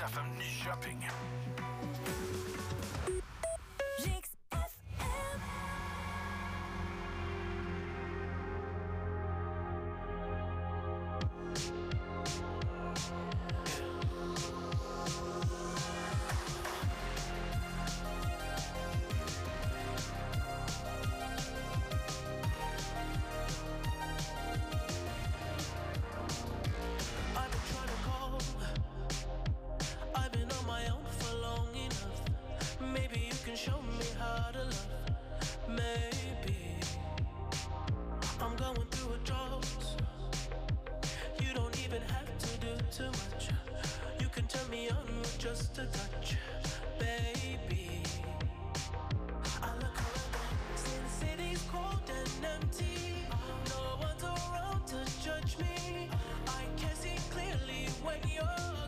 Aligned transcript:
I'm 0.00 0.40
Shopping. 0.40 1.04
To 45.74 45.86
touch, 45.86 46.36
baby. 46.98 48.02
I 49.62 49.74
look 49.76 49.96
around, 49.96 51.08
city's 51.08 51.62
cold 51.72 52.10
and 52.10 52.44
empty, 52.44 53.14
no 53.70 53.96
one's 53.98 54.22
around 54.22 54.86
to 54.88 55.24
judge 55.24 55.56
me. 55.58 56.10
I 56.46 56.64
can 56.76 56.94
see 56.94 57.16
clearly 57.30 57.88
when 58.04 58.18
you're. 58.30 58.81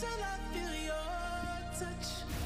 till 0.00 0.08
I 0.22 0.38
feel 0.52 0.74
your 0.84 0.94
touch. 1.76 2.27